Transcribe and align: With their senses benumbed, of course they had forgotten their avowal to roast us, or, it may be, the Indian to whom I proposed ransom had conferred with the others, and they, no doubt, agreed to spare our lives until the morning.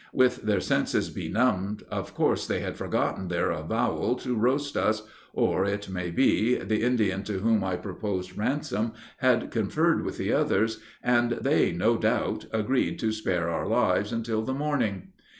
With 0.13 0.47
their 0.47 0.61
senses 0.61 1.11
benumbed, 1.11 1.83
of 1.91 2.15
course 2.15 2.47
they 2.47 2.61
had 2.61 2.75
forgotten 2.75 3.27
their 3.27 3.51
avowal 3.51 4.15
to 4.15 4.33
roast 4.33 4.75
us, 4.75 5.03
or, 5.31 5.63
it 5.63 5.89
may 5.89 6.09
be, 6.09 6.55
the 6.55 6.81
Indian 6.81 7.21
to 7.25 7.33
whom 7.37 7.63
I 7.63 7.75
proposed 7.75 8.35
ransom 8.35 8.93
had 9.17 9.51
conferred 9.51 10.03
with 10.03 10.17
the 10.17 10.33
others, 10.33 10.79
and 11.03 11.33
they, 11.33 11.71
no 11.71 11.97
doubt, 11.97 12.47
agreed 12.51 12.97
to 12.97 13.11
spare 13.11 13.49
our 13.51 13.67
lives 13.67 14.11
until 14.11 14.41
the 14.41 14.55
morning. 14.55 15.09